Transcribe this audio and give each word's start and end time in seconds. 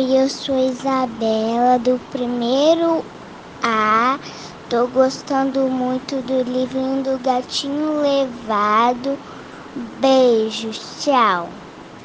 Oi, 0.00 0.16
eu 0.18 0.30
sou 0.30 0.56
Isabela, 0.56 1.78
do 1.78 2.00
primeiro 2.00 3.06
A. 3.62 4.18
Tô 4.68 4.88
gostando 4.88 5.68
muito 5.70 6.22
do 6.22 6.42
livrinho 6.42 7.02
do 7.02 7.18
Gatinho 7.20 8.00
Levado. 8.00 9.20
Beijos, 9.74 10.78
tchau. 11.02 11.69